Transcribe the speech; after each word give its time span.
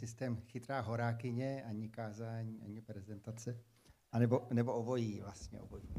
systém 0.00 0.36
chytrá 0.36 0.80
horákyně, 0.80 1.64
ani 1.64 1.88
kázání, 1.88 2.62
ani 2.62 2.80
prezentace. 2.80 3.60
A 4.12 4.18
nebo, 4.18 4.46
nebo 4.52 4.74
obojí, 4.74 5.20
vlastně 5.20 5.60
obojí. 5.60 5.94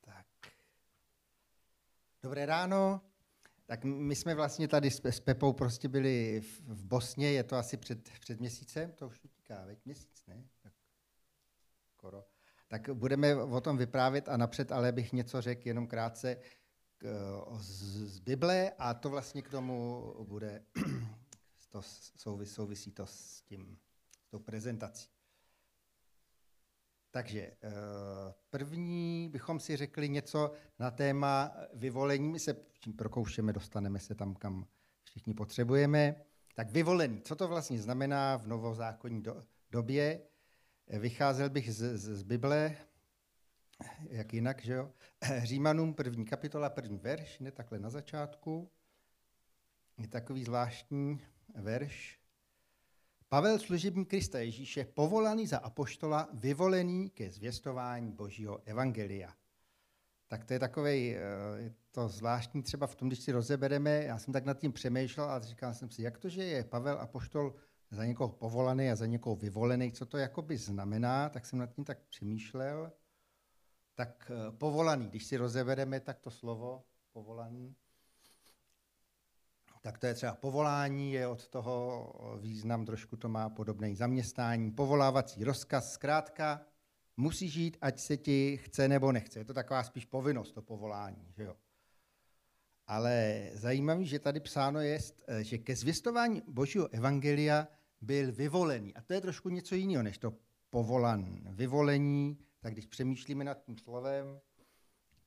Tak. 0.00 0.26
Dobré 2.22 2.46
ráno. 2.46 3.00
Tak 3.66 3.84
my 3.84 4.16
jsme 4.16 4.34
vlastně 4.34 4.68
tady 4.68 4.90
s 4.90 5.20
Pepou 5.20 5.52
prostě 5.52 5.88
byli 5.88 6.40
v 6.66 6.84
Bosně, 6.84 7.32
je 7.32 7.44
to 7.44 7.56
asi 7.56 7.76
před, 7.76 8.10
před 8.20 8.40
měsícem, 8.40 8.92
to 8.92 9.06
už 9.06 9.24
utíká, 9.24 9.64
veď 9.64 9.84
měsíc, 9.84 10.26
ne? 10.26 10.44
Tak, 10.62 10.72
skoro. 11.88 12.24
Tak 12.68 12.90
budeme 12.90 13.34
o 13.34 13.60
tom 13.60 13.76
vyprávět 13.76 14.28
a 14.28 14.36
napřed 14.36 14.72
ale 14.72 14.92
bych 14.92 15.12
něco 15.12 15.40
řekl 15.40 15.68
jenom 15.68 15.86
krátce 15.86 16.36
z, 17.56 17.82
z 18.06 18.18
Bible 18.18 18.70
a 18.78 18.94
to 18.94 19.10
vlastně 19.10 19.42
k 19.42 19.48
tomu 19.48 20.04
bude, 20.28 20.62
to 21.70 21.82
souvisí, 22.16 22.54
souvisí 22.54 22.92
to 22.92 23.06
s 23.06 23.42
tím, 23.42 23.78
s 24.20 24.30
tou 24.30 24.38
prezentací. 24.38 25.08
Takže 27.10 27.40
eh, 27.40 27.56
první 28.50 29.28
bychom 29.32 29.60
si 29.60 29.76
řekli 29.76 30.08
něco 30.08 30.52
na 30.78 30.90
téma 30.90 31.56
vyvolení. 31.74 32.28
My 32.28 32.38
se 32.38 32.56
tím 32.80 32.92
prokoušeme, 32.92 33.52
dostaneme 33.52 33.98
se 33.98 34.14
tam, 34.14 34.34
kam 34.34 34.66
všichni 35.04 35.34
potřebujeme. 35.34 36.16
Tak 36.54 36.70
vyvolený, 36.70 37.20
co 37.20 37.36
to 37.36 37.48
vlastně 37.48 37.82
znamená 37.82 38.36
v 38.36 38.46
novozákonní 38.46 39.22
do, 39.22 39.42
době? 39.70 40.20
Vycházel 40.88 41.50
bych 41.50 41.74
z, 41.74 41.98
z, 41.98 42.18
z 42.18 42.22
Bible, 42.22 42.76
jak 44.14 44.34
jinak, 44.34 44.62
že 44.62 44.72
jo? 44.72 44.90
Římanům 45.42 45.94
první 45.94 46.24
kapitola, 46.24 46.70
první 46.70 46.98
verš, 46.98 47.38
ne 47.38 47.50
takhle 47.50 47.78
na 47.78 47.90
začátku. 47.90 48.70
Je 49.98 50.08
takový 50.08 50.44
zvláštní 50.44 51.20
verš. 51.54 52.18
Pavel, 53.28 53.58
služební 53.58 54.04
Krista 54.04 54.38
Ježíše, 54.38 54.84
povolaný 54.84 55.46
za 55.46 55.58
apoštola, 55.58 56.28
vyvolený 56.32 57.10
ke 57.10 57.30
zvěstování 57.30 58.12
Božího 58.12 58.60
evangelia. 58.64 59.34
Tak 60.28 60.44
to 60.44 60.52
je 60.52 60.58
takový, 60.58 61.16
eh, 61.16 61.74
to 61.90 62.08
zvláštní 62.08 62.62
třeba 62.62 62.86
v 62.86 62.94
tom, 62.94 63.08
když 63.08 63.20
si 63.20 63.32
rozebereme, 63.32 64.04
já 64.04 64.18
jsem 64.18 64.32
tak 64.32 64.44
nad 64.44 64.58
tím 64.58 64.72
přemýšlel 64.72 65.30
a 65.30 65.40
říkal 65.40 65.74
jsem 65.74 65.90
si, 65.90 66.02
jak 66.02 66.18
to, 66.18 66.28
že 66.28 66.44
je 66.44 66.64
Pavel 66.64 67.00
apoštol 67.00 67.54
za 67.90 68.04
někoho 68.04 68.28
povolaný 68.28 68.90
a 68.90 68.96
za 68.96 69.06
někoho 69.06 69.36
vyvolený, 69.36 69.92
co 69.92 70.06
to 70.06 70.18
jakoby 70.18 70.56
znamená, 70.56 71.28
tak 71.28 71.46
jsem 71.46 71.58
nad 71.58 71.66
tím 71.66 71.84
tak 71.84 71.98
přemýšlel. 72.08 72.92
Tak 73.94 74.30
eh, 74.30 74.52
povolaný, 74.52 75.08
když 75.08 75.24
si 75.24 75.36
rozebereme, 75.36 76.00
tak 76.00 76.18
to 76.20 76.30
slovo 76.30 76.84
povolaný, 77.12 77.76
tak 79.82 79.98
to 79.98 80.06
je 80.06 80.14
třeba 80.14 80.34
povolání, 80.34 81.12
je 81.12 81.26
od 81.26 81.48
toho 81.48 82.38
význam, 82.40 82.84
trošku 82.84 83.16
to 83.16 83.28
má 83.28 83.48
podobné 83.48 83.96
zaměstnání, 83.96 84.70
povolávací 84.70 85.44
rozkaz, 85.44 85.92
zkrátka 85.92 86.66
musí 87.16 87.48
žít, 87.48 87.76
ať 87.80 88.00
se 88.00 88.16
ti 88.16 88.56
chce 88.56 88.88
nebo 88.88 89.12
nechce. 89.12 89.38
Je 89.38 89.44
to 89.44 89.54
taková 89.54 89.82
spíš 89.82 90.04
povinnost, 90.04 90.52
to 90.52 90.62
povolání. 90.62 91.32
Že 91.36 91.42
jo? 91.42 91.56
Ale 92.86 93.48
zajímavé, 93.52 94.04
že 94.04 94.18
tady 94.18 94.40
psáno 94.40 94.80
je, 94.80 94.98
eh, 95.28 95.44
že 95.44 95.58
ke 95.58 95.76
zvěstování 95.76 96.42
Božího 96.48 96.88
evangelia 96.88 97.68
byl 98.00 98.32
vyvolený. 98.32 98.94
A 98.94 99.02
to 99.02 99.12
je 99.12 99.20
trošku 99.20 99.48
něco 99.48 99.74
jiného, 99.74 100.02
než 100.02 100.18
to 100.18 100.34
povolan. 100.70 101.40
Vyvolení, 101.50 102.38
tak 102.64 102.72
když 102.72 102.86
přemýšlíme 102.86 103.44
nad 103.44 103.64
tím 103.64 103.78
slovem, 103.78 104.40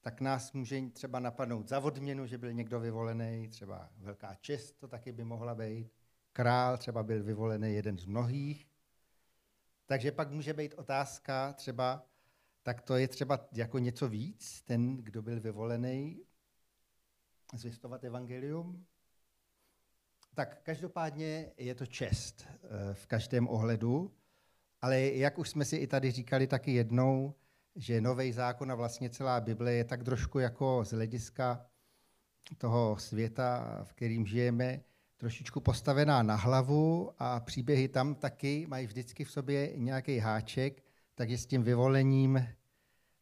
tak 0.02 0.22
nás 0.22 0.54
může 0.54 0.82
třeba 0.82 1.20
napadnout 1.20 1.70
za 1.70 1.80
odměnu, 1.80 2.26
že 2.26 2.38
byl 2.38 2.54
někdo 2.54 2.80
vyvolený, 2.80 3.48
třeba 3.50 3.90
velká 3.98 4.36
čest 4.36 4.72
to 4.72 4.88
taky 4.88 5.12
by 5.12 5.24
mohla 5.24 5.56
být. 5.56 5.92
Král 6.34 6.78
třeba 6.78 7.04
byl 7.04 7.24
vyvolený 7.24 7.74
jeden 7.74 7.98
z 7.98 8.06
mnohých. 8.06 8.68
Takže 9.86 10.12
pak 10.12 10.32
může 10.32 10.54
být 10.54 10.74
otázka 10.74 11.54
třeba, 11.54 12.06
tak 12.64 12.82
to 12.82 12.96
je 12.96 13.08
třeba 13.08 13.48
jako 13.52 13.80
něco 13.80 14.10
víc, 14.10 14.62
ten, 14.62 14.98
kdo 14.98 15.22
byl 15.22 15.40
vyvolený, 15.40 16.26
zvěstovat 17.54 18.04
evangelium. 18.04 18.86
Tak 20.34 20.62
každopádně 20.64 21.52
je 21.58 21.76
to 21.76 21.86
čest 21.86 22.48
eh, 22.48 22.94
v 22.94 23.06
každém 23.06 23.48
ohledu, 23.48 24.18
ale 24.82 25.02
jak 25.02 25.40
už 25.40 25.50
jsme 25.50 25.66
si 25.66 25.76
i 25.76 25.88
tady 25.88 26.12
říkali 26.12 26.48
taky 26.48 26.72
jednou, 26.74 27.34
že 27.76 28.02
nový 28.02 28.32
zákon 28.32 28.72
a 28.72 28.76
vlastně 28.76 29.10
celá 29.10 29.42
Bible 29.42 29.74
je 29.74 29.84
tak 29.84 30.04
trošku 30.04 30.40
jako 30.40 30.86
z 30.86 30.92
hlediska 30.92 31.66
toho 32.58 32.98
světa, 33.00 33.80
v 33.84 33.94
kterým 33.94 34.26
žijeme, 34.26 34.80
trošičku 35.18 35.60
postavená 35.60 36.24
na 36.24 36.36
hlavu 36.36 37.12
a 37.18 37.40
příběhy 37.40 37.88
tam 37.88 38.16
taky 38.16 38.66
mají 38.68 38.88
vždycky 38.88 39.24
v 39.24 39.32
sobě 39.32 39.72
nějaký 39.76 40.18
háček, 40.18 40.84
takže 41.16 41.38
s 41.38 41.46
tím 41.46 41.64
vyvolením 41.64 42.48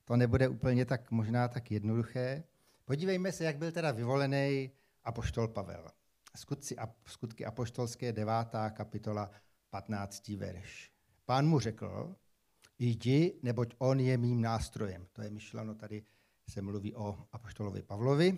to 0.05 0.15
nebude 0.15 0.47
úplně 0.47 0.85
tak 0.85 1.11
možná 1.11 1.47
tak 1.47 1.71
jednoduché. 1.71 2.43
Podívejme 2.85 3.31
se, 3.31 3.43
jak 3.43 3.57
byl 3.57 3.71
teda 3.71 3.91
vyvolený 3.91 4.71
apoštol 5.03 5.47
Pavel. 5.47 5.87
Skutci, 6.35 6.75
skutky 7.05 7.45
apoštolské 7.45 8.13
9. 8.13 8.33
kapitola 8.69 9.31
15. 9.69 10.27
verš. 10.27 10.94
Pán 11.25 11.47
mu 11.47 11.59
řekl, 11.59 12.15
jdi, 12.79 13.39
neboť 13.43 13.75
on 13.77 13.99
je 13.99 14.17
mým 14.17 14.41
nástrojem. 14.41 15.07
To 15.13 15.21
je 15.21 15.29
myšleno, 15.29 15.75
tady 15.75 16.03
se 16.49 16.61
mluví 16.61 16.95
o 16.95 17.27
apoštolovi 17.31 17.81
Pavlovi. 17.81 18.37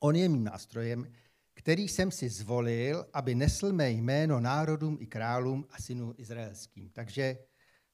On 0.00 0.16
je 0.16 0.28
mým 0.28 0.44
nástrojem, 0.44 1.06
který 1.54 1.88
jsem 1.88 2.10
si 2.10 2.28
zvolil, 2.28 3.06
aby 3.12 3.34
nesl 3.34 3.72
mé 3.72 3.90
jméno 3.90 4.40
národům 4.40 4.98
i 5.00 5.06
králům 5.06 5.66
a 5.70 5.82
synům 5.82 6.14
izraelským. 6.16 6.90
Takže 6.90 7.38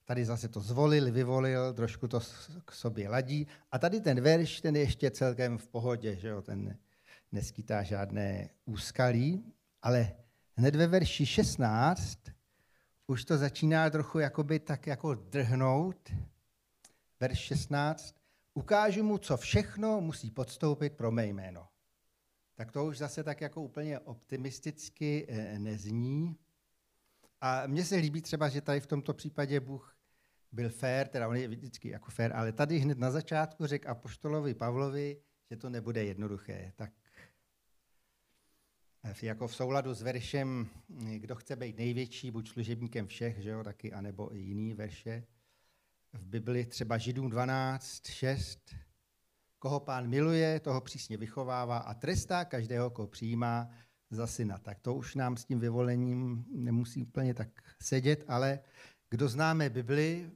tady 0.04 0.24
zase 0.24 0.48
to 0.48 0.60
zvolil, 0.60 1.12
vyvolil, 1.12 1.74
trošku 1.74 2.08
to 2.08 2.20
k 2.64 2.72
sobě 2.72 3.08
ladí. 3.08 3.46
A 3.70 3.78
tady 3.78 4.00
ten 4.00 4.20
verš, 4.20 4.60
ten 4.60 4.76
je 4.76 4.82
ještě 4.82 5.10
celkem 5.10 5.58
v 5.58 5.68
pohodě, 5.68 6.16
že 6.16 6.28
jo? 6.28 6.42
ten 6.42 6.76
neskytá 7.32 7.82
žádné 7.82 8.50
úskalí, 8.64 9.44
ale 9.82 10.12
hned 10.56 10.76
ve 10.76 10.86
verši 10.86 11.26
16 11.26 12.18
už 13.10 13.24
to 13.24 13.38
začíná 13.38 13.90
trochu 13.90 14.18
jakoby 14.18 14.58
tak 14.58 14.86
jako 14.86 15.14
drhnout. 15.14 16.12
Verš 17.20 17.38
16. 17.38 18.16
Ukážu 18.54 19.04
mu, 19.04 19.18
co 19.18 19.36
všechno 19.36 20.00
musí 20.00 20.30
podstoupit 20.30 20.92
pro 20.92 21.10
mé 21.10 21.26
jméno. 21.26 21.68
Tak 22.54 22.72
to 22.72 22.84
už 22.84 22.98
zase 22.98 23.24
tak 23.24 23.40
jako 23.40 23.62
úplně 23.62 23.98
optimisticky 23.98 25.26
eh, 25.28 25.58
nezní. 25.58 26.36
A 27.40 27.66
mně 27.66 27.84
se 27.84 27.96
líbí 27.96 28.22
třeba, 28.22 28.48
že 28.48 28.60
tady 28.60 28.80
v 28.80 28.86
tomto 28.86 29.14
případě 29.14 29.60
Bůh 29.60 29.96
byl 30.52 30.70
fér, 30.70 31.08
teda 31.08 31.28
on 31.28 31.36
je 31.36 31.48
vždycky 31.48 31.88
jako 31.88 32.10
fér, 32.10 32.32
ale 32.36 32.52
tady 32.52 32.78
hned 32.78 32.98
na 32.98 33.10
začátku 33.10 33.66
řekl 33.66 33.90
apoštolovi 33.90 34.54
Pavlovi, 34.54 35.22
že 35.50 35.56
to 35.56 35.70
nebude 35.70 36.04
jednoduché. 36.04 36.72
Tak 36.76 36.92
jako 39.22 39.48
v 39.48 39.54
souladu 39.54 39.94
s 39.94 40.02
veršem, 40.02 40.68
kdo 41.16 41.34
chce 41.34 41.56
být 41.56 41.78
největší, 41.78 42.30
buď 42.30 42.48
služebníkem 42.48 43.06
všech, 43.06 43.42
že 43.42 43.50
jo, 43.50 43.64
taky, 43.64 43.92
anebo 43.92 44.34
i 44.34 44.38
jiný 44.38 44.74
verše. 44.74 45.24
V 46.12 46.26
Bibli 46.26 46.66
třeba 46.66 46.98
Židům 46.98 47.30
12, 47.30 48.06
6. 48.06 48.74
Koho 49.58 49.80
pán 49.80 50.08
miluje, 50.08 50.60
toho 50.60 50.80
přísně 50.80 51.16
vychovává 51.16 51.78
a 51.78 51.94
trestá 51.94 52.44
každého, 52.44 52.90
koho 52.90 53.08
přijímá 53.08 53.70
za 54.10 54.26
syna. 54.26 54.58
Tak 54.58 54.80
to 54.80 54.94
už 54.94 55.14
nám 55.14 55.36
s 55.36 55.44
tím 55.44 55.60
vyvolením 55.60 56.44
nemusí 56.50 57.02
úplně 57.02 57.34
tak 57.34 57.48
sedět, 57.82 58.24
ale 58.28 58.60
kdo 59.10 59.28
známe 59.28 59.70
Bibli, 59.70 60.30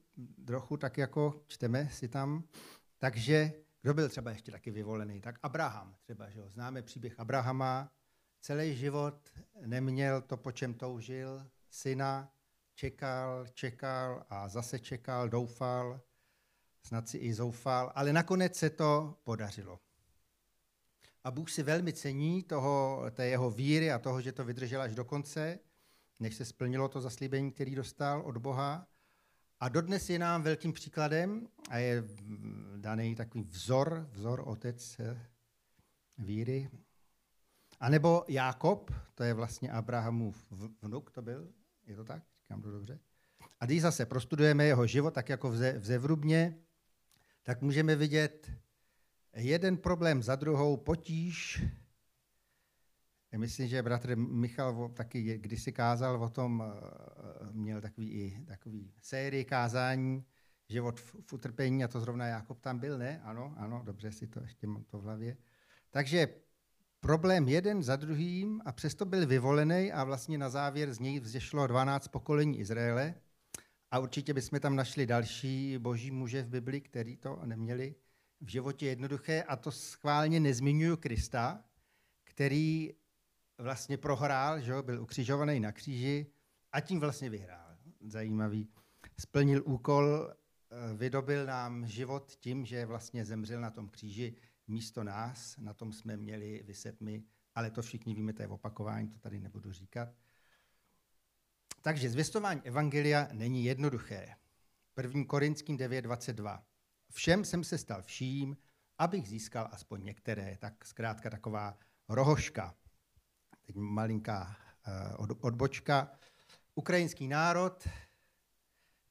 trochu 0.46 0.76
tak 0.76 0.98
jako 0.98 1.44
čteme 1.46 1.88
si 1.88 2.08
tam, 2.08 2.44
takže 2.98 3.52
kdo 3.82 3.94
byl 3.94 4.08
třeba 4.08 4.30
ještě 4.30 4.52
taky 4.52 4.70
vyvolený, 4.70 5.20
tak 5.20 5.38
Abraham 5.42 5.94
třeba, 6.02 6.30
že 6.30 6.38
jo? 6.38 6.48
známe 6.48 6.82
příběh 6.82 7.20
Abrahama, 7.20 7.92
celý 8.44 8.76
život 8.76 9.30
neměl 9.66 10.20
to, 10.20 10.36
po 10.36 10.52
čem 10.52 10.74
toužil, 10.74 11.46
syna, 11.70 12.32
čekal, 12.74 13.46
čekal 13.54 14.26
a 14.30 14.48
zase 14.48 14.78
čekal, 14.78 15.28
doufal, 15.28 16.00
snad 16.82 17.08
si 17.08 17.18
i 17.18 17.34
zoufal, 17.34 17.92
ale 17.94 18.12
nakonec 18.12 18.56
se 18.56 18.70
to 18.70 19.18
podařilo. 19.22 19.80
A 21.24 21.30
Bůh 21.30 21.50
si 21.50 21.62
velmi 21.62 21.92
cení 21.92 22.42
toho, 22.42 23.04
té 23.10 23.26
jeho 23.26 23.50
víry 23.50 23.92
a 23.92 23.98
toho, 23.98 24.20
že 24.20 24.32
to 24.32 24.44
vydržel 24.44 24.82
až 24.82 24.94
do 24.94 25.04
konce, 25.04 25.58
než 26.20 26.34
se 26.34 26.44
splnilo 26.44 26.88
to 26.88 27.00
zaslíbení, 27.00 27.52
který 27.52 27.74
dostal 27.74 28.22
od 28.22 28.36
Boha. 28.36 28.86
A 29.60 29.68
dodnes 29.68 30.10
je 30.10 30.18
nám 30.18 30.42
velkým 30.42 30.72
příkladem 30.72 31.48
a 31.70 31.78
je 31.78 32.04
daný 32.76 33.14
takový 33.14 33.44
vzor, 33.44 34.08
vzor 34.12 34.42
otec 34.46 35.00
víry 36.18 36.70
a 37.84 37.88
nebo 37.88 38.24
Jákob, 38.28 38.90
to 39.14 39.22
je 39.22 39.34
vlastně 39.34 39.70
Abrahamův 39.70 40.52
vnuk, 40.82 41.10
to 41.10 41.22
byl, 41.22 41.48
je 41.86 41.96
to 41.96 42.04
tak? 42.04 42.22
Říkám 42.42 42.62
to 42.62 42.70
dobře? 42.70 42.98
A 43.60 43.66
když 43.66 43.82
zase 43.82 44.06
prostudujeme 44.06 44.64
jeho 44.64 44.86
život, 44.86 45.14
tak 45.14 45.28
jako 45.28 45.50
v, 45.50 45.56
ze, 45.56 45.78
v 45.78 45.84
Zevrubně, 45.84 46.58
tak 47.42 47.62
můžeme 47.62 47.96
vidět 47.96 48.50
jeden 49.34 49.76
problém 49.76 50.22
za 50.22 50.36
druhou, 50.36 50.76
potíž, 50.76 51.64
myslím, 53.36 53.68
že 53.68 53.82
bratr 53.82 54.16
Michal 54.16 54.88
taky 54.88 55.38
kdysi 55.38 55.72
kázal 55.72 56.22
o 56.22 56.28
tom, 56.28 56.64
eh, 56.66 57.46
měl 57.52 57.80
takový 57.80 58.12
i 58.12 58.44
takový 58.46 58.92
sérii 59.00 59.44
kázání, 59.44 60.24
život 60.68 61.00
v 61.00 61.32
utrpení, 61.32 61.84
a 61.84 61.88
to 61.88 62.00
zrovna 62.00 62.26
Jakob 62.26 62.60
tam 62.60 62.78
byl, 62.78 62.98
ne? 62.98 63.20
Ano, 63.24 63.54
ano, 63.56 63.82
dobře 63.84 64.12
si 64.12 64.26
to 64.26 64.42
ještě 64.42 64.66
mám 64.66 64.84
to 64.84 64.98
v 64.98 65.02
hlavě. 65.02 65.36
Takže 65.90 66.43
problém 67.04 67.48
jeden 67.48 67.82
za 67.82 67.96
druhým 67.96 68.62
a 68.64 68.72
přesto 68.72 69.04
byl 69.04 69.26
vyvolený 69.26 69.92
a 69.92 70.04
vlastně 70.04 70.38
na 70.38 70.48
závěr 70.48 70.94
z 70.94 70.98
něj 70.98 71.20
vzešlo 71.20 71.66
12 71.66 72.08
pokolení 72.08 72.58
Izraele 72.58 73.14
a 73.90 73.98
určitě 73.98 74.34
bychom 74.34 74.60
tam 74.60 74.76
našli 74.76 75.06
další 75.06 75.78
boží 75.78 76.10
muže 76.10 76.42
v 76.42 76.48
Bibli, 76.48 76.80
který 76.80 77.16
to 77.16 77.40
neměli 77.44 77.94
v 78.40 78.48
životě 78.48 78.86
jednoduché 78.86 79.42
a 79.42 79.56
to 79.56 79.70
schválně 79.70 80.40
nezmiňuju 80.40 80.96
Krista, 80.96 81.64
který 82.24 82.90
vlastně 83.58 83.96
prohrál, 83.96 84.60
že 84.60 84.72
byl 84.82 85.02
ukřižovaný 85.02 85.60
na 85.60 85.72
kříži 85.72 86.26
a 86.72 86.80
tím 86.80 87.00
vlastně 87.00 87.30
vyhrál. 87.30 87.76
Zajímavý. 88.00 88.68
Splnil 89.20 89.62
úkol, 89.66 90.28
eh, 90.30 90.94
vydobil 90.94 91.46
nám 91.46 91.86
život 91.86 92.32
tím, 92.40 92.64
že 92.66 92.86
vlastně 92.86 93.24
zemřel 93.24 93.60
na 93.60 93.70
tom 93.70 93.88
kříži 93.88 94.34
místo 94.66 95.04
nás, 95.04 95.56
na 95.56 95.74
tom 95.74 95.92
jsme 95.92 96.16
měli 96.16 96.62
vyset 96.62 97.00
my, 97.00 97.22
ale 97.54 97.70
to 97.70 97.82
všichni 97.82 98.14
víme, 98.14 98.32
to 98.32 98.42
je 98.42 98.48
opakování, 98.48 99.08
to 99.08 99.18
tady 99.18 99.40
nebudu 99.40 99.72
říkat. 99.72 100.08
Takže 101.82 102.10
zvěstování 102.10 102.60
evangelia 102.64 103.28
není 103.32 103.64
jednoduché. 103.64 104.36
1. 105.02 105.24
Korinským 105.24 105.76
9.22. 105.76 106.62
Všem 107.10 107.44
jsem 107.44 107.64
se 107.64 107.78
stal 107.78 108.02
vším, 108.02 108.56
abych 108.98 109.28
získal 109.28 109.68
aspoň 109.72 110.04
některé. 110.04 110.56
Tak 110.60 110.84
zkrátka 110.84 111.30
taková 111.30 111.78
rohoška. 112.08 112.74
Teď 113.66 113.76
malinká 113.76 114.56
uh, 115.18 115.26
odbočka. 115.40 116.18
Ukrajinský 116.74 117.28
národ 117.28 117.88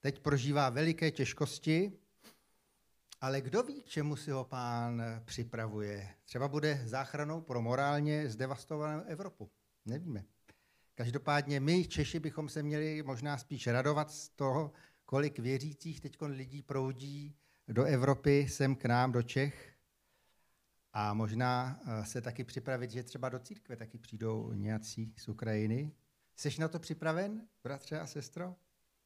teď 0.03 0.19
prožívá 0.19 0.69
veliké 0.69 1.11
těžkosti, 1.11 1.91
ale 3.24 3.42
kdo 3.42 3.64
ví, 3.64 3.81
k 3.81 3.86
čemu 3.86 4.16
si 4.16 4.31
ho 4.31 4.44
pán 4.44 5.04
připravuje? 5.25 6.10
Třeba 6.25 6.48
bude 6.48 6.81
záchranou 6.86 7.42
pro 7.42 7.62
morálně 7.62 8.30
zdevastovanou 8.30 9.04
Evropu. 9.04 9.52
Nevíme. 9.86 10.24
Každopádně 10.96 11.60
my, 11.60 11.88
Češi, 11.88 12.20
bychom 12.20 12.50
se 12.50 12.64
měli 12.64 13.04
možná 13.04 13.38
spíš 13.38 13.68
radovat 13.68 14.12
z 14.12 14.30
toho, 14.30 14.72
kolik 15.06 15.40
věřících 15.40 16.02
teď 16.02 16.22
lidí 16.22 16.62
proudí 16.62 17.36
do 17.68 17.84
Evropy, 17.84 18.48
sem 18.50 18.75
k 18.75 18.86
nám, 18.86 19.12
do 19.12 19.22
Čech. 19.22 19.74
A 20.94 21.14
možná 21.14 21.80
eh, 21.86 22.06
se 22.06 22.22
taky 22.22 22.44
připravit, 22.44 22.92
že 22.92 23.04
třeba 23.04 23.30
do 23.30 23.40
církve 23.40 23.75
taky 23.75 23.98
přijdou 23.98 24.54
nějací 24.54 25.14
z 25.18 25.28
Ukrajiny. 25.28 25.92
Jsi 26.36 26.60
na 26.60 26.68
to 26.68 26.80
připraven, 26.80 27.48
bratře 27.64 28.00
a 28.00 28.08
sestro? 28.08 28.56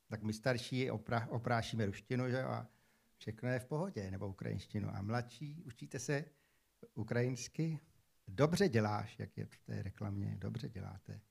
Tak 0.07 0.23
my 0.23 0.33
starší 0.33 0.91
oprášíme 1.29 1.85
ruštinu 1.85 2.29
že? 2.29 2.43
a 2.43 2.67
všechno 3.17 3.49
je 3.49 3.59
v 3.59 3.65
pohodě, 3.65 4.11
nebo 4.11 4.27
ukrajinštinu. 4.27 4.89
A 4.95 5.01
mladší, 5.01 5.63
učíte 5.65 5.99
se 5.99 6.25
ukrajinsky? 6.95 7.79
Dobře 8.27 8.69
děláš, 8.69 9.19
jak 9.19 9.37
je 9.37 9.45
v 9.45 9.57
té 9.57 9.83
reklamě, 9.83 10.35
dobře 10.39 10.69
děláte. 10.69 11.21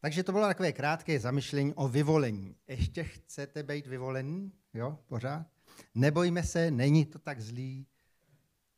Takže 0.00 0.22
to 0.22 0.32
bylo 0.32 0.46
takové 0.46 0.72
krátké 0.72 1.20
zamyšlení 1.20 1.74
o 1.74 1.88
vyvolení. 1.88 2.56
Ještě 2.68 3.04
chcete 3.04 3.62
být 3.62 3.86
vyvolený? 3.86 4.52
Jo, 4.74 4.98
pořád? 5.06 5.46
Nebojme 5.94 6.42
se, 6.42 6.70
není 6.70 7.06
to 7.06 7.18
tak 7.18 7.40
zlý. 7.40 7.86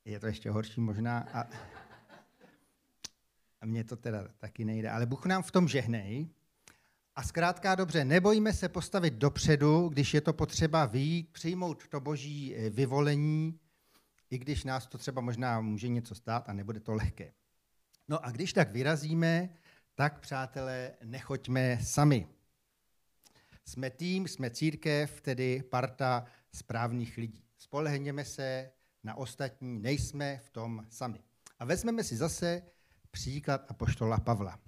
Je 0.04 0.20
to 0.20 0.26
ještě 0.26 0.50
horší 0.50 0.80
možná. 0.80 1.18
A, 1.18 1.48
a 3.60 3.66
mně 3.66 3.84
to 3.84 3.96
teda 3.96 4.28
taky 4.38 4.64
nejde. 4.64 4.90
Ale 4.90 5.06
Bůh 5.06 5.26
nám 5.26 5.42
v 5.42 5.50
tom 5.50 5.68
žehnej. 5.68 6.28
A 7.16 7.22
zkrátka 7.22 7.74
dobře, 7.74 8.04
nebojme 8.04 8.52
se 8.52 8.68
postavit 8.68 9.14
dopředu, 9.14 9.88
když 9.88 10.14
je 10.14 10.20
to 10.20 10.32
potřeba 10.32 10.86
vyjít, 10.86 11.32
přijmout 11.32 11.88
to 11.88 12.00
boží 12.00 12.56
eh, 12.56 12.70
vyvolení, 12.70 13.60
i 14.30 14.38
když 14.38 14.64
nás 14.64 14.86
to 14.86 14.98
třeba 14.98 15.20
možná 15.20 15.60
může 15.60 15.88
něco 15.88 16.14
stát 16.14 16.48
a 16.48 16.52
nebude 16.52 16.80
to 16.80 16.94
lehké. 16.94 17.32
No 18.08 18.24
a 18.24 18.30
když 18.30 18.52
tak 18.52 18.72
vyrazíme, 18.72 19.48
tak 19.94 20.20
přátelé, 20.20 20.92
nechoďme 21.04 21.78
sami. 21.82 22.28
Jsme 23.64 23.90
tým, 23.90 24.28
jsme 24.28 24.50
církev, 24.50 25.20
tedy 25.20 25.62
parta 25.62 26.24
správných 26.52 27.16
lidí. 27.16 27.44
Spolehněme 27.58 28.24
se 28.24 28.70
na 29.04 29.14
ostatní, 29.14 29.78
nejsme 29.78 30.38
v 30.38 30.50
tom 30.50 30.86
sami. 30.88 31.18
A 31.58 31.64
vezmeme 31.64 32.04
si 32.04 32.16
zase 32.16 32.62
příklad 33.10 33.64
apoštola 33.68 34.20
Pavla. 34.20 34.58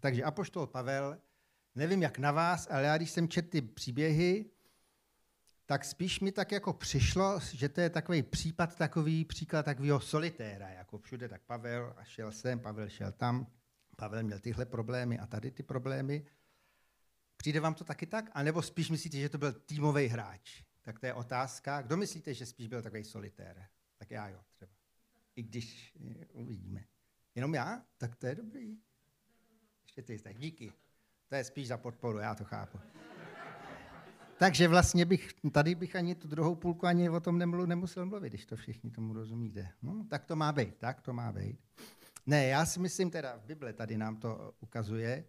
Takže 0.00 0.24
apoštol 0.24 0.66
Pavel, 0.66 1.18
nevím 1.74 2.02
jak 2.02 2.18
na 2.18 2.32
vás, 2.32 2.68
ale 2.70 2.82
já 2.82 2.96
když 2.96 3.10
jsem 3.10 3.28
četl 3.28 3.48
ty 3.48 3.62
příběhy, 3.62 4.50
tak 5.66 5.84
spíš 5.84 6.20
mi 6.20 6.32
tak 6.32 6.52
jako 6.52 6.72
přišlo, 6.72 7.40
že 7.52 7.68
to 7.68 7.80
je 7.80 7.90
takový 7.90 8.22
případ, 8.22 8.76
takový 8.76 9.24
příklad 9.24 9.64
takového 9.64 10.00
solitéra, 10.00 10.68
jako 10.68 10.98
všude 10.98 11.28
tak 11.28 11.42
Pavel 11.42 11.94
a 11.96 12.04
šel 12.04 12.32
sem, 12.32 12.60
Pavel 12.60 12.88
šel 12.88 13.12
tam, 13.12 13.46
Pavel 13.96 14.22
měl 14.22 14.38
tyhle 14.38 14.66
problémy 14.66 15.18
a 15.18 15.26
tady 15.26 15.50
ty 15.50 15.62
problémy. 15.62 16.26
Přijde 17.36 17.60
vám 17.60 17.74
to 17.74 17.84
taky 17.84 18.06
tak? 18.06 18.30
A 18.32 18.42
nebo 18.42 18.62
spíš 18.62 18.90
myslíte, 18.90 19.18
že 19.18 19.28
to 19.28 19.38
byl 19.38 19.52
týmový 19.52 20.06
hráč? 20.06 20.62
Tak 20.82 20.98
to 20.98 21.06
je 21.06 21.14
otázka. 21.14 21.82
Kdo 21.82 21.96
myslíte, 21.96 22.34
že 22.34 22.46
spíš 22.46 22.68
byl 22.68 22.82
takový 22.82 23.04
solitér? 23.04 23.66
Tak 23.98 24.10
já 24.10 24.28
jo, 24.28 24.40
třeba. 24.52 24.72
I 25.36 25.42
když 25.42 25.96
eh, 26.20 26.26
uvidíme. 26.32 26.84
Jenom 27.34 27.54
já? 27.54 27.84
Tak 27.98 28.16
to 28.16 28.26
je 28.26 28.34
dobrý. 28.34 28.78
Ještě 29.82 30.02
ty, 30.02 30.18
tak 30.18 30.38
díky. 30.38 30.72
To 31.30 31.36
je 31.36 31.44
spíš 31.44 31.68
za 31.68 31.76
podporu, 31.76 32.18
já 32.18 32.34
to 32.34 32.44
chápu. 32.44 32.78
Takže 34.38 34.68
vlastně 34.68 35.04
bych, 35.04 35.30
tady 35.52 35.74
bych 35.74 35.96
ani 35.96 36.14
tu 36.14 36.28
druhou 36.28 36.54
půlku 36.54 36.86
ani 36.86 37.10
o 37.10 37.20
tom 37.20 37.38
nemlu, 37.38 37.66
nemusel 37.66 38.06
mluvit, 38.06 38.28
když 38.28 38.46
to 38.46 38.56
všichni 38.56 38.90
tomu 38.90 39.12
rozumíte. 39.12 39.68
No, 39.82 40.06
tak 40.08 40.24
to 40.24 40.36
má 40.36 40.52
být, 40.52 40.74
tak 40.78 41.00
to 41.00 41.12
má 41.12 41.32
být. 41.32 41.58
Ne, 42.26 42.46
já 42.46 42.66
si 42.66 42.80
myslím 42.80 43.10
teda, 43.10 43.36
v 43.36 43.44
Bible 43.44 43.72
tady 43.72 43.96
nám 43.96 44.16
to 44.16 44.54
ukazuje, 44.60 45.24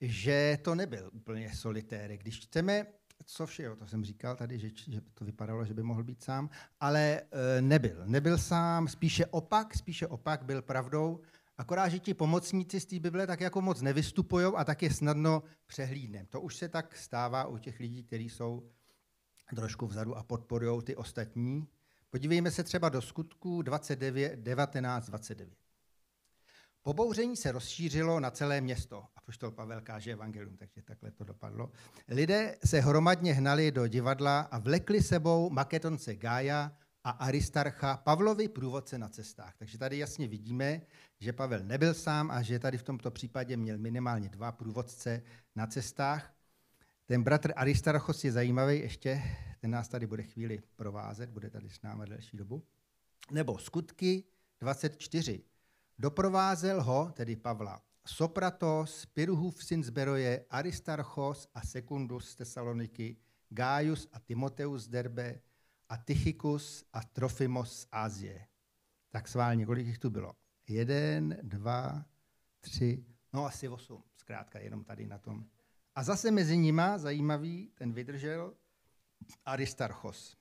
že 0.00 0.58
to 0.62 0.74
nebyl 0.74 1.10
úplně 1.12 1.54
solitér. 1.54 2.16
Když 2.16 2.40
čteme, 2.40 2.86
co 3.24 3.46
všeho, 3.46 3.76
to 3.76 3.86
jsem 3.86 4.04
říkal 4.04 4.36
tady, 4.36 4.58
že, 4.58 4.70
že 4.88 5.00
to 5.00 5.24
vypadalo, 5.24 5.64
že 5.64 5.74
by 5.74 5.82
mohl 5.82 6.04
být 6.04 6.22
sám, 6.22 6.50
ale 6.80 7.00
e, 7.00 7.62
nebyl. 7.62 8.02
Nebyl 8.06 8.38
sám, 8.38 8.88
spíše 8.88 9.26
opak, 9.26 9.74
spíše 9.74 10.06
opak 10.06 10.44
byl 10.44 10.62
pravdou, 10.62 11.20
akorát, 11.58 11.88
že 11.88 11.98
ti 11.98 12.14
pomocníci 12.14 12.80
z 12.80 12.86
té 12.86 12.98
Bible 13.00 13.26
tak 13.26 13.40
jako 13.40 13.60
moc 13.60 13.82
nevystupují 13.82 14.46
a 14.56 14.64
tak 14.64 14.82
je 14.82 14.90
snadno 14.90 15.42
přehlídnem. 15.66 16.26
To 16.26 16.40
už 16.40 16.56
se 16.56 16.68
tak 16.68 16.96
stává 16.96 17.46
u 17.46 17.58
těch 17.58 17.80
lidí, 17.80 18.02
kteří 18.02 18.28
jsou 18.30 18.70
trošku 19.54 19.86
vzadu 19.86 20.16
a 20.16 20.22
podporují 20.22 20.82
ty 20.82 20.96
ostatní. 20.96 21.68
Podívejme 22.10 22.50
se 22.50 22.64
třeba 22.64 22.88
do 22.88 23.02
skutku 23.02 23.62
29, 23.62 24.36
19, 24.36 25.06
29. 25.06 25.58
Pobouření 26.82 27.36
se 27.36 27.52
rozšířilo 27.52 28.20
na 28.20 28.30
celé 28.30 28.60
město. 28.60 29.04
A 29.16 29.20
poštol 29.20 29.50
Pavel 29.50 29.80
káže 29.80 30.12
evangelium, 30.12 30.56
takže 30.56 30.82
takhle 30.82 31.10
to 31.10 31.24
dopadlo. 31.24 31.70
Lidé 32.08 32.56
se 32.64 32.80
hromadně 32.80 33.34
hnali 33.34 33.72
do 33.72 33.86
divadla 33.86 34.40
a 34.40 34.58
vlekli 34.58 35.02
sebou 35.02 35.50
maketonce 35.50 36.14
Gája 36.14 36.72
a 37.04 37.10
Aristarcha, 37.10 37.96
Pavlovi 37.96 38.48
průvodce 38.48 38.98
na 38.98 39.08
cestách. 39.08 39.54
Takže 39.56 39.78
tady 39.78 39.98
jasně 39.98 40.28
vidíme, 40.28 40.80
že 41.20 41.32
Pavel 41.32 41.60
nebyl 41.62 41.94
sám 41.94 42.30
a 42.30 42.42
že 42.42 42.58
tady 42.58 42.78
v 42.78 42.82
tomto 42.82 43.10
případě 43.10 43.56
měl 43.56 43.78
minimálně 43.78 44.28
dva 44.28 44.52
průvodce 44.52 45.22
na 45.56 45.66
cestách. 45.66 46.34
Ten 47.06 47.22
bratr 47.22 47.52
Aristarchos 47.56 48.24
je 48.24 48.32
zajímavý 48.32 48.78
ještě, 48.78 49.22
ten 49.60 49.70
nás 49.70 49.88
tady 49.88 50.06
bude 50.06 50.22
chvíli 50.22 50.62
provázet, 50.76 51.30
bude 51.30 51.50
tady 51.50 51.70
s 51.70 51.82
námi 51.82 52.04
delší 52.06 52.36
dobu. 52.36 52.62
Nebo 53.30 53.58
skutky 53.58 54.24
24. 54.60 55.42
Doprovázel 55.98 56.82
ho, 56.82 57.12
tedy 57.14 57.36
Pavla, 57.36 57.82
Sopratos, 58.06 59.06
Piruhův 59.06 59.64
syn 59.64 59.84
z 59.84 59.90
Beroje, 59.90 60.44
Aristarchos 60.50 61.48
a 61.54 61.66
Sekundus 61.66 62.28
z 62.28 62.36
Tesaloniky, 62.36 63.16
Gaius 63.48 64.08
a 64.12 64.18
Timoteus 64.18 64.82
z 64.82 64.88
Derbe 64.88 65.40
a 65.94 65.96
Tychicus 65.96 66.84
a 66.92 67.02
Trofimos 67.02 67.80
z 67.80 67.88
Ázie. 67.92 68.46
Tak 69.10 69.28
sválně, 69.28 69.66
kolik 69.66 69.86
jich 69.86 69.98
tu 69.98 70.10
bylo? 70.10 70.32
Jeden, 70.68 71.38
dva, 71.42 72.04
tři, 72.60 73.04
no 73.32 73.46
asi 73.46 73.68
osm, 73.68 74.02
zkrátka 74.16 74.58
jenom 74.58 74.84
tady 74.84 75.06
na 75.06 75.18
tom. 75.18 75.46
A 75.94 76.02
zase 76.02 76.30
mezi 76.30 76.56
nima, 76.56 76.98
zajímavý, 76.98 77.70
ten 77.74 77.92
vydržel 77.92 78.54
Aristarchos. 79.44 80.36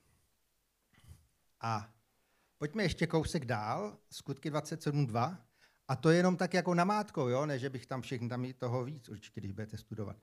A 1.61 1.93
Pojďme 2.57 2.83
ještě 2.83 3.07
kousek 3.07 3.45
dál, 3.45 3.97
skutky 4.09 4.51
27.2. 4.51 5.37
A 5.87 5.95
to 5.95 6.09
je 6.09 6.17
jenom 6.17 6.37
tak 6.37 6.53
jako 6.53 6.73
namátkou, 6.73 7.27
jo? 7.27 7.45
ne, 7.45 7.59
že 7.59 7.69
bych 7.69 7.85
tam 7.85 8.01
všechny 8.01 8.29
tam 8.29 8.53
toho 8.53 8.83
víc, 8.83 9.09
určitě, 9.09 9.39
když 9.41 9.51
budete 9.51 9.77
studovat. 9.77 10.17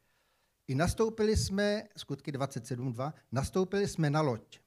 I 0.69 0.75
nastoupili 0.75 1.37
jsme, 1.37 1.89
skutky 1.97 2.33
27.2, 2.33 3.13
nastoupili 3.33 3.89
jsme 3.89 4.11
na 4.11 4.21
loď 4.21 4.61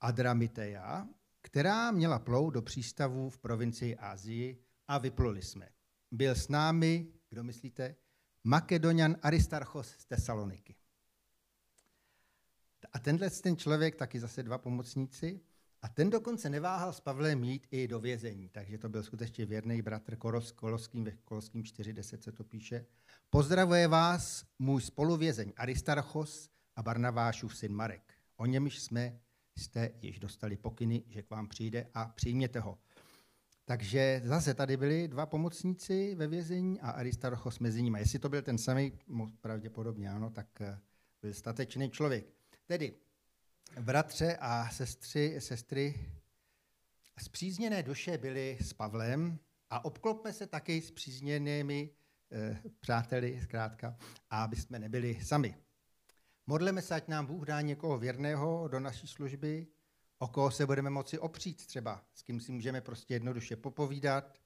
Adramiteja, 0.00 1.08
která 1.42 1.90
měla 1.90 2.18
plout 2.18 2.50
do 2.50 2.62
přístavu 2.62 3.30
v 3.30 3.38
provincii 3.38 3.96
Asii 3.96 4.62
a 4.88 4.98
vypluli 4.98 5.42
jsme. 5.42 5.68
byl 6.10 6.34
s 6.34 6.48
námi, 6.48 7.06
kdo 7.28 7.44
myslíte, 7.44 7.96
Makedonian 8.44 9.16
Aristarchos 9.22 9.88
z 9.88 10.04
Tesaloniky. 10.04 10.76
A 12.92 12.98
tenhle 12.98 13.30
ten 13.30 13.56
člověk, 13.56 13.96
taky 13.96 14.20
zase 14.20 14.42
dva 14.42 14.58
pomocníci, 14.58 15.40
a 15.82 15.88
ten 15.88 16.10
dokonce 16.10 16.50
neváhal 16.50 16.92
s 16.92 17.00
Pavlem 17.00 17.44
jít 17.44 17.66
i 17.70 17.88
do 17.88 18.00
vězení, 18.00 18.48
takže 18.48 18.78
to 18.78 18.88
byl 18.88 19.02
skutečně 19.02 19.46
věrný 19.46 19.82
bratr 19.82 20.16
Koloským, 20.54 21.04
ve 21.04 21.10
Koloským 21.10 21.62
4.10 21.62 22.18
se 22.20 22.32
to 22.32 22.44
píše. 22.44 22.86
Pozdravuje 23.30 23.88
vás 23.88 24.44
můj 24.58 24.82
spoluvězeň 24.82 25.52
Aristarchos 25.56 26.50
a 26.76 26.82
Barnavášův 26.82 27.56
syn 27.56 27.74
Marek. 27.74 28.14
O 28.36 28.46
němž 28.46 28.78
jsme 28.78 29.20
jste 29.60 29.90
již 30.02 30.18
dostali 30.18 30.56
pokyny, 30.56 31.02
že 31.08 31.22
k 31.22 31.30
vám 31.30 31.48
přijde 31.48 31.86
a 31.94 32.04
přijměte 32.04 32.60
ho. 32.60 32.78
Takže 33.64 34.22
zase 34.24 34.54
tady 34.54 34.76
byli 34.76 35.08
dva 35.08 35.26
pomocníci 35.26 36.14
ve 36.14 36.26
vězení 36.26 36.80
a 36.80 36.90
Aristarchos 36.90 37.58
mezi 37.58 37.82
nimi. 37.82 37.98
Jestli 37.98 38.18
to 38.18 38.28
byl 38.28 38.42
ten 38.42 38.58
samý, 38.58 38.92
pravděpodobně 39.40 40.10
ano, 40.10 40.30
tak 40.30 40.60
eh, 40.60 40.78
byl 41.22 41.34
statečný 41.34 41.90
člověk. 41.90 42.26
Tedy 42.66 42.94
bratře 43.80 44.36
a 44.40 44.68
sestry, 44.70 45.40
sestry 45.40 46.10
zpřízněné 47.18 47.82
duše 47.82 48.18
byly 48.18 48.58
s 48.60 48.72
Pavlem 48.72 49.38
a 49.70 49.84
obklopme 49.84 50.32
se 50.32 50.46
taky 50.46 50.82
s 50.82 50.90
přízněnými 50.90 51.90
eh, 52.32 52.62
přáteli, 52.80 53.40
zkrátka, 53.42 53.96
aby 54.30 54.56
jsme 54.56 54.78
nebyli 54.78 55.18
sami. 55.22 55.54
Modleme 56.50 56.82
se, 56.82 56.94
ať 56.94 57.08
nám 57.08 57.26
Bůh 57.26 57.44
dá 57.44 57.60
někoho 57.60 57.98
věrného 57.98 58.68
do 58.68 58.80
naší 58.80 59.06
služby, 59.06 59.66
o 60.18 60.28
koho 60.28 60.50
se 60.50 60.66
budeme 60.66 60.90
moci 60.90 61.18
opřít 61.18 61.66
třeba, 61.66 62.04
s 62.14 62.22
kým 62.22 62.40
si 62.40 62.52
můžeme 62.52 62.80
prostě 62.80 63.14
jednoduše 63.14 63.56
popovídat, 63.56 64.38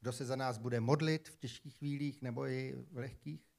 kdo 0.00 0.12
se 0.12 0.24
za 0.24 0.36
nás 0.36 0.58
bude 0.58 0.80
modlit 0.80 1.28
v 1.28 1.36
těžkých 1.36 1.76
chvílích 1.76 2.22
nebo 2.22 2.46
i 2.46 2.74
v 2.90 2.96
lehkých, 2.96 3.50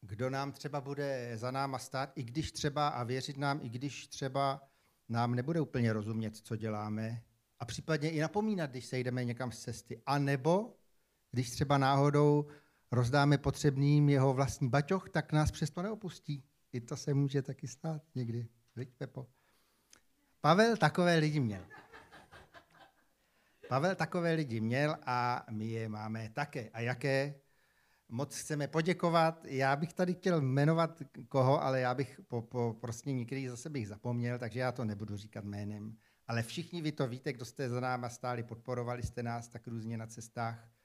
kdo 0.00 0.30
nám 0.30 0.52
třeba 0.52 0.80
bude 0.80 1.32
za 1.34 1.50
náma 1.50 1.78
stát, 1.78 2.12
i 2.14 2.22
když 2.22 2.52
třeba 2.52 2.88
a 2.88 3.04
věřit 3.04 3.36
nám, 3.36 3.60
i 3.62 3.68
když 3.68 4.06
třeba 4.06 4.68
nám 5.08 5.34
nebude 5.34 5.60
úplně 5.60 5.92
rozumět, 5.92 6.36
co 6.36 6.56
děláme, 6.56 7.22
a 7.58 7.64
případně 7.64 8.10
i 8.10 8.20
napomínat, 8.20 8.70
když 8.70 8.86
se 8.86 8.98
jdeme 8.98 9.24
někam 9.24 9.52
z 9.52 9.58
cesty. 9.58 10.02
A 10.06 10.18
nebo, 10.18 10.76
když 11.30 11.50
třeba 11.50 11.78
náhodou 11.78 12.46
rozdáme 12.92 13.38
potřebným 13.38 14.08
jeho 14.08 14.34
vlastní 14.34 14.68
baťoch, 14.68 15.08
tak 15.10 15.32
nás 15.32 15.50
přesto 15.50 15.82
neopustí. 15.82 16.44
I 16.72 16.80
to 16.80 16.96
se 16.96 17.14
může 17.14 17.42
taky 17.42 17.68
stát 17.68 18.02
někdy. 18.14 18.48
Viď, 18.76 18.94
Pepo? 18.98 19.26
Pavel 20.40 20.76
takové 20.76 21.16
lidi 21.16 21.40
měl. 21.40 21.66
Pavel 23.68 23.94
takové 23.94 24.32
lidi 24.32 24.60
měl 24.60 24.96
a 25.06 25.46
my 25.50 25.66
je 25.66 25.88
máme 25.88 26.30
také. 26.34 26.70
A 26.70 26.80
jaké? 26.80 27.34
Moc 28.08 28.36
chceme 28.36 28.68
poděkovat. 28.68 29.44
Já 29.44 29.76
bych 29.76 29.92
tady 29.92 30.14
chtěl 30.14 30.40
jmenovat 30.40 31.02
koho, 31.28 31.62
ale 31.62 31.80
já 31.80 31.94
bych 31.94 32.20
po, 32.28 32.42
po 32.42 32.76
prostě 32.80 33.12
některý 33.12 33.48
zase 33.48 33.70
bych 33.70 33.88
zapomněl, 33.88 34.38
takže 34.38 34.60
já 34.60 34.72
to 34.72 34.84
nebudu 34.84 35.16
říkat 35.16 35.44
jménem. 35.44 35.96
Ale 36.26 36.42
všichni 36.42 36.82
vy 36.82 36.92
to 36.92 37.08
víte, 37.08 37.32
kdo 37.32 37.44
jste 37.44 37.68
za 37.68 37.80
náma 37.80 38.08
stáli, 38.08 38.42
podporovali 38.42 39.02
jste 39.02 39.22
nás 39.22 39.48
tak 39.48 39.66
různě 39.66 39.98
na 39.98 40.06
cestách 40.06 40.75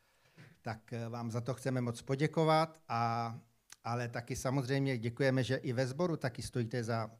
tak 0.61 0.93
eh, 0.93 1.09
vám 1.09 1.31
za 1.31 1.41
to 1.41 1.53
chceme 1.53 1.81
moc 1.81 2.01
poděkovat, 2.01 2.79
a, 2.87 3.39
ale 3.83 4.07
taky 4.07 4.35
samozřejmě 4.35 4.97
děkujeme, 4.97 5.43
že 5.43 5.55
i 5.55 5.73
ve 5.73 5.87
sboru 5.87 6.17
taky 6.17 6.41
stojíte 6.41 6.83
za 6.83 7.11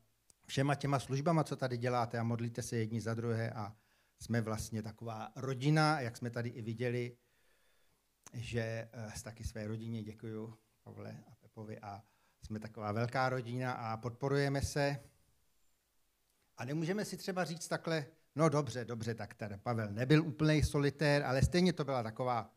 všema 0.45 0.75
těma 0.75 0.99
službama, 0.99 1.43
co 1.43 1.55
tady 1.55 1.77
děláte 1.77 2.19
a 2.19 2.23
modlíte 2.23 2.61
se 2.61 2.77
jedni 2.77 3.01
za 3.01 3.13
druhé 3.13 3.51
a 3.51 3.75
jsme 4.19 4.41
vlastně 4.41 4.81
taková 4.83 5.31
rodina, 5.35 6.01
jak 6.01 6.17
jsme 6.17 6.29
tady 6.29 6.49
i 6.49 6.61
viděli, 6.61 7.17
že 8.33 8.89
uh, 9.05 9.11
taky 9.23 9.43
své 9.43 9.67
rodině 9.67 10.03
děkuju 10.03 10.57
Pavle 10.83 11.23
a 11.27 11.35
Pepovi 11.35 11.79
a 11.79 12.03
jsme 12.41 12.59
taková 12.59 12.91
velká 12.91 13.29
rodina 13.29 13.73
a 13.73 13.97
podporujeme 13.97 14.61
se. 14.61 14.99
A 16.57 16.65
nemůžeme 16.65 17.05
si 17.05 17.17
třeba 17.17 17.43
říct 17.43 17.67
takhle, 17.67 18.05
no 18.35 18.49
dobře, 18.49 18.85
dobře, 18.85 19.15
tak 19.15 19.33
tady 19.33 19.57
Pavel 19.57 19.91
nebyl 19.91 20.23
úplný 20.23 20.63
solitér, 20.63 21.23
ale 21.23 21.41
stejně 21.41 21.73
to 21.73 21.85
byla 21.85 22.03
taková 22.03 22.53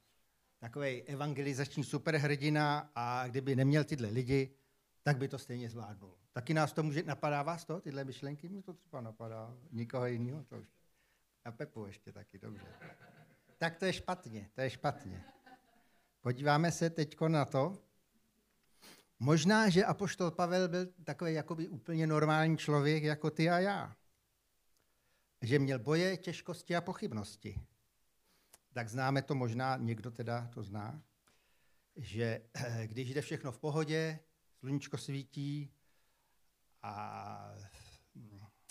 takový 0.65 1.03
evangelizační 1.03 1.85
superhrdina 1.85 2.91
a 2.95 3.29
kdyby 3.29 3.57
neměl 3.57 3.85
tyhle 3.85 4.09
lidi, 4.09 4.55
tak 5.03 5.17
by 5.17 5.29
to 5.29 5.39
stejně 5.39 5.71
zvládnul. 5.71 6.15
Taky 6.33 6.55
nás 6.55 6.73
to 6.73 6.83
může, 6.83 7.03
napadá 7.03 7.43
vás 7.43 7.65
to, 7.65 7.81
tyhle 7.81 8.05
myšlenky? 8.05 8.49
Mě 8.49 8.63
to 8.63 8.73
třeba 8.73 9.01
napadá, 9.01 9.57
nikoho 9.71 10.07
jiného 10.07 10.45
to 10.45 10.59
už. 10.59 10.69
A 11.45 11.53
Pepu 11.53 11.87
ještě 11.87 12.13
taky, 12.13 12.39
dobře. 12.39 12.67
Tak 13.59 13.77
to 13.77 13.85
je 13.85 13.93
špatně, 13.93 14.51
to 14.55 14.61
je 14.61 14.71
špatně. 14.71 15.25
Podíváme 16.21 16.73
se 16.73 16.91
teď 16.91 17.21
na 17.29 17.45
to. 17.45 17.79
Možná, 19.19 19.69
že 19.69 19.85
apoštol 19.85 20.31
Pavel 20.31 20.69
byl 20.69 20.87
takový 21.05 21.35
jakoby 21.35 21.69
úplně 21.69 22.07
normální 22.07 22.57
člověk 22.57 23.03
jako 23.03 23.31
ty 23.31 23.51
a 23.51 23.59
já. 23.59 23.97
Že 25.43 25.59
měl 25.59 25.79
boje, 25.79 26.17
těžkosti 26.17 26.77
a 26.77 26.81
pochybnosti 26.81 27.61
tak 28.75 28.89
známe 28.89 29.23
to 29.23 29.35
možná, 29.35 29.77
někdo 29.77 30.11
teda 30.11 30.51
to 30.55 30.63
zná, 30.63 31.03
že 31.97 32.41
když 32.87 33.15
jde 33.15 33.21
všechno 33.21 33.53
v 33.53 33.59
pohodě, 33.59 34.19
sluníčko 34.59 34.99
svítí 34.99 35.73
a 36.83 37.55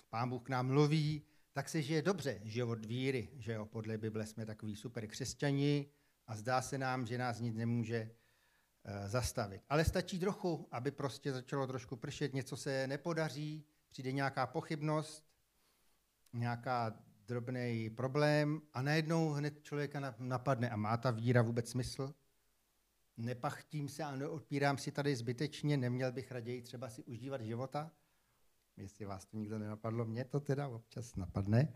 pán 0.10 0.30
Bůh 0.30 0.44
k 0.44 0.50
nám 0.50 0.68
mluví, 0.68 1.26
tak 1.54 1.70
se 1.70 1.82
žije 1.82 2.02
dobře, 2.02 2.40
život 2.44 2.86
víry, 2.86 3.30
že 3.34 3.54
jo, 3.54 3.66
podle 3.66 3.98
Bible 3.98 4.26
jsme 4.26 4.46
takový 4.46 4.76
super 4.76 5.08
křesťani 5.08 5.90
a 6.28 6.36
zdá 6.36 6.62
se 6.62 6.78
nám, 6.78 7.06
že 7.06 7.18
nás 7.18 7.40
nic 7.40 7.56
nemůže 7.56 8.12
uh, 8.84 9.08
zastavit. 9.08 9.62
Ale 9.70 9.86
stačí 9.86 10.20
trochu, 10.20 10.68
aby 10.72 10.92
prostě 10.92 11.34
začalo 11.34 11.68
trošku 11.68 11.96
pršet, 11.96 12.34
něco 12.34 12.58
se 12.58 12.88
nepodaří, 12.88 13.66
přijde 13.90 14.12
nějaká 14.12 14.48
pochybnost, 14.48 15.26
nějaká 16.34 17.04
drobný 17.28 17.90
problém 17.90 18.62
a 18.74 18.82
najednou 18.82 19.30
hned 19.30 19.64
člověka 19.64 20.16
napadne 20.20 20.70
a 20.70 20.76
má 20.76 20.98
ta 20.98 21.12
víra 21.12 21.42
vůbec 21.42 21.70
smysl? 21.70 22.14
Nepachtím 23.18 23.90
se 23.90 24.04
a 24.04 24.16
neodpírám 24.16 24.78
si 24.78 24.92
tady 24.92 25.16
zbytečně, 25.16 25.78
neměl 25.78 26.12
bych 26.12 26.32
raději 26.32 26.62
třeba 26.62 26.90
si 26.90 27.04
užívat 27.04 27.42
života? 27.42 27.92
Jestli 28.78 29.06
vás 29.06 29.26
to 29.26 29.38
nikdo 29.38 29.60
nenapadlo, 29.60 30.06
mě 30.06 30.26
to 30.26 30.40
teda 30.40 30.68
občas 30.68 31.16
napadne. 31.16 31.74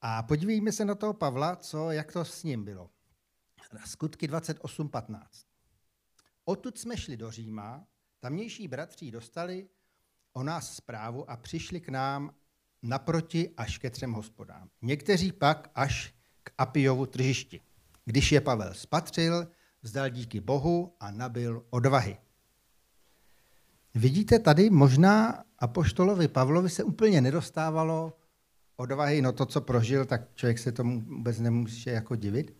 A 0.00 0.22
podívejme 0.22 0.72
se 0.72 0.84
na 0.84 0.94
toho 0.94 1.14
Pavla, 1.14 1.56
co, 1.56 1.90
jak 1.90 2.12
to 2.12 2.24
s 2.24 2.42
ním 2.42 2.64
bylo. 2.64 2.90
Skutky 3.86 4.28
28.15. 4.28 5.26
Odtud 6.44 6.78
jsme 6.78 6.96
šli 6.96 7.16
do 7.16 7.30
Říma, 7.30 7.86
tamnější 8.20 8.68
bratří 8.68 9.10
dostali 9.10 9.68
o 10.32 10.42
nás 10.42 10.76
zprávu 10.76 11.30
a 11.30 11.36
přišli 11.36 11.80
k 11.80 11.88
nám 11.88 12.34
naproti 12.84 13.50
až 13.56 13.78
ke 13.78 13.90
třem 13.90 14.12
hospodám. 14.12 14.68
Někteří 14.82 15.32
pak 15.32 15.70
až 15.74 16.14
k 16.42 16.50
Apiovu 16.58 17.06
tržišti. 17.06 17.60
Když 18.04 18.32
je 18.32 18.40
Pavel 18.40 18.74
spatřil, 18.74 19.48
vzdal 19.82 20.08
díky 20.08 20.40
Bohu 20.40 20.94
a 21.00 21.10
nabil 21.10 21.64
odvahy. 21.70 22.16
Vidíte 23.94 24.38
tady, 24.38 24.70
možná 24.70 25.44
apoštolovi 25.58 26.28
Pavlovi 26.28 26.70
se 26.70 26.84
úplně 26.84 27.20
nedostávalo 27.20 28.16
odvahy, 28.76 29.22
no 29.22 29.32
to, 29.32 29.46
co 29.46 29.60
prožil, 29.60 30.04
tak 30.04 30.34
člověk 30.34 30.58
se 30.58 30.72
tomu 30.72 31.00
vůbec 31.00 31.38
nemůže 31.38 31.90
jako 31.90 32.16
divit. 32.16 32.56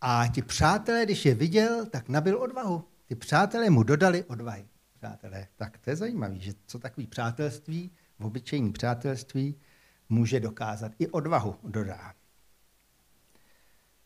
A 0.00 0.26
ti 0.34 0.42
přátelé, 0.42 1.04
když 1.04 1.24
je 1.24 1.34
viděl, 1.34 1.86
tak 1.86 2.08
nabil 2.08 2.42
odvahu. 2.42 2.84
Ty 3.06 3.14
přátelé 3.14 3.70
mu 3.70 3.82
dodali 3.82 4.24
odvahy. 4.24 4.68
Přátelé, 4.98 5.48
tak 5.56 5.78
to 5.78 5.90
je 5.90 5.96
zajímavé, 5.96 6.38
že 6.38 6.52
co 6.66 6.78
takový 6.78 7.06
přátelství 7.06 7.90
v 8.18 8.24
obyčejní 8.24 8.72
přátelství 8.72 9.54
může 10.08 10.40
dokázat. 10.40 10.92
I 10.98 11.08
odvahu 11.08 11.54
dodá. 11.64 12.12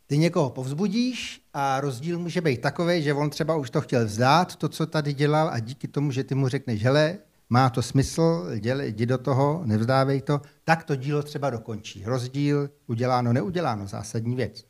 Ty 0.07 0.19
někoho 0.19 0.51
povzbudíš 0.51 1.43
a 1.55 1.81
rozdíl 1.81 2.19
může 2.19 2.41
být 2.41 2.61
takový, 2.61 3.03
že 3.03 3.15
on 3.15 3.31
třeba 3.31 3.57
už 3.57 3.71
to 3.71 3.81
chtěl 3.81 4.05
vzdát, 4.05 4.57
to, 4.57 4.69
co 4.69 4.87
tady 4.87 5.13
dělal, 5.13 5.49
a 5.49 5.59
díky 5.59 5.89
tomu, 5.89 6.11
že 6.11 6.25
ty 6.25 6.35
mu 6.35 6.49
řekneš, 6.49 6.85
hele, 6.85 7.19
má 7.51 7.71
to 7.71 7.83
smysl, 7.83 8.47
děle, 8.61 8.87
jdi 8.87 9.07
do 9.07 9.19
toho, 9.19 9.63
nevzdávej 9.65 10.23
to, 10.23 10.41
tak 10.65 10.85
to 10.85 10.97
dílo 10.97 11.23
třeba 11.23 11.51
dokončí. 11.51 12.05
Rozdíl 12.05 12.71
uděláno, 12.87 13.33
neuděláno, 13.33 13.87
zásadní 13.87 14.37
věc. 14.37 14.65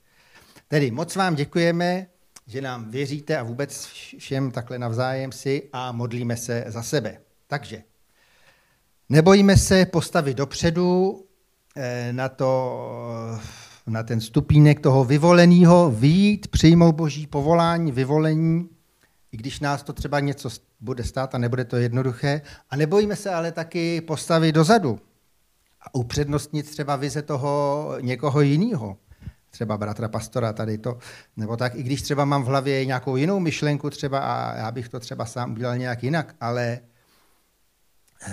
Tedy 0.69 0.91
moc 0.91 1.17
vám 1.17 1.35
děkujeme, 1.35 2.07
že 2.47 2.61
nám 2.61 2.91
věříte 2.91 3.39
a 3.39 3.43
vůbec 3.43 3.87
všem 4.19 4.51
takhle 4.51 4.79
navzájem 4.79 5.33
si 5.33 5.69
a 5.73 5.93
modlíme 5.93 6.37
se 6.37 6.65
za 6.69 6.83
sebe. 6.83 7.21
Takže 7.47 7.83
Nebojíme 9.13 9.57
se 9.57 9.87
postavit 9.87 10.37
dopředu 10.37 11.17
eh, 11.77 12.13
na, 12.13 12.29
to, 12.29 13.39
na 13.87 14.03
ten 14.03 14.21
stupínek 14.21 14.81
toho 14.81 15.05
vyvoleného, 15.05 15.91
výjít, 15.91 16.49
přijmout 16.49 16.95
boží 16.95 17.27
povolání, 17.27 17.93
vyvolení, 17.93 18.69
i 19.33 19.37
když 19.37 19.61
nás 19.61 19.83
to 19.83 19.93
třeba 19.93 20.21
něco 20.21 20.49
bude 20.81 21.05
stát 21.05 21.35
a 21.35 21.39
nebude 21.39 21.65
to 21.65 21.77
jednoduché. 21.77 22.43
A 22.71 22.77
nebojíme 22.77 23.17
se 23.17 23.31
ale 23.31 23.53
taky 23.53 24.01
postavit 24.01 24.53
dozadu 24.53 25.01
a 25.81 25.95
upřednostnit 25.95 26.71
třeba 26.71 26.97
vize 26.97 27.23
toho 27.23 27.95
někoho 28.01 28.41
jiného. 28.41 28.97
třeba 29.51 29.79
bratra 29.79 30.09
pastora 30.09 30.53
tady 30.53 30.79
to, 30.79 30.99
nebo 31.37 31.57
tak, 31.57 31.75
i 31.75 31.83
když 31.83 32.03
třeba 32.03 32.25
mám 32.25 32.43
v 32.43 32.47
hlavě 32.47 32.87
nějakou 32.87 33.17
jinou 33.17 33.41
myšlenku 33.41 33.91
třeba 33.91 34.19
a 34.19 34.57
já 34.57 34.71
bych 34.71 34.89
to 34.89 35.01
třeba 35.01 35.27
sám 35.27 35.53
udělal 35.53 35.79
nějak 35.79 36.03
jinak, 36.03 36.35
ale 36.41 36.81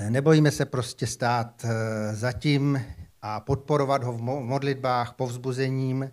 nebojíme 0.10 0.52
se 0.52 0.66
prostě 0.66 1.08
stát 1.08 1.66
eh, 1.66 2.16
zatím 2.16 2.82
a 3.22 3.40
podporovat 3.40 4.04
ho 4.04 4.14
v 4.14 4.22
modlitbách, 4.22 5.14
povzbuzením, 5.14 6.12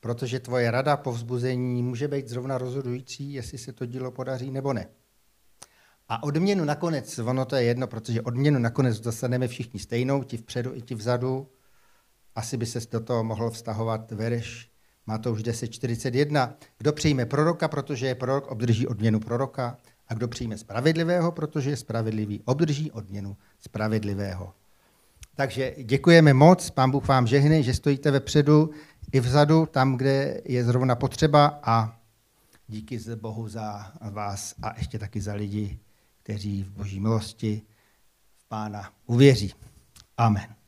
protože 0.00 0.40
tvoje 0.40 0.70
rada 0.70 0.96
povzbuzení 0.96 1.82
může 1.82 2.08
být 2.08 2.28
zrovna 2.28 2.58
rozhodující, 2.58 3.32
jestli 3.32 3.58
se 3.58 3.72
to 3.72 3.86
dílo 3.86 4.10
podaří 4.10 4.50
nebo 4.50 4.72
ne. 4.72 4.86
A 6.08 6.22
odměnu 6.22 6.64
nakonec, 6.64 7.18
ono 7.18 7.44
to 7.44 7.56
je 7.56 7.62
jedno, 7.62 7.86
protože 7.86 8.22
odměnu 8.22 8.58
nakonec 8.58 9.00
dostaneme 9.00 9.48
všichni 9.48 9.80
stejnou, 9.80 10.22
ti 10.22 10.36
vpředu 10.36 10.74
i 10.74 10.82
ti 10.82 10.94
vzadu. 10.94 11.48
Asi 12.34 12.56
by 12.56 12.66
se 12.66 12.80
do 12.90 13.00
toho 13.00 13.24
mohl 13.24 13.50
vztahovat 13.50 14.12
verš 14.12 14.72
už 15.30 15.42
10.41. 15.42 16.52
Kdo 16.78 16.92
přijme 16.92 17.26
proroka, 17.26 17.68
protože 17.68 18.06
je 18.06 18.14
prorok, 18.14 18.46
obdrží 18.46 18.86
odměnu 18.86 19.20
proroka. 19.20 19.78
A 20.12 20.14
kdo 20.14 20.28
přijme 20.28 20.58
spravedlivého, 20.58 21.32
protože 21.32 21.70
je 21.70 21.76
spravedlivý, 21.76 22.42
obdrží 22.44 22.90
odměnu 22.90 23.36
spravedlivého. 23.60 24.54
Takže 25.34 25.74
děkujeme 25.82 26.34
moc, 26.34 26.70
pán 26.70 26.90
Bůh 26.90 27.08
vám 27.08 27.26
žehne, 27.26 27.62
že 27.62 27.74
stojíte 27.74 28.10
vepředu 28.10 28.70
i 29.12 29.20
vzadu, 29.20 29.66
tam, 29.66 29.96
kde 29.96 30.40
je 30.44 30.64
zrovna 30.64 30.94
potřeba 30.94 31.60
a 31.62 31.96
díky 32.68 33.00
Bohu 33.14 33.48
za 33.48 33.92
vás 34.10 34.54
a 34.62 34.74
ještě 34.76 34.98
taky 34.98 35.20
za 35.20 35.34
lidi, 35.34 35.78
kteří 36.22 36.62
v 36.62 36.70
boží 36.70 37.00
milosti 37.00 37.62
v 38.36 38.48
pána 38.48 38.92
uvěří. 39.06 39.54
Amen. 40.16 40.61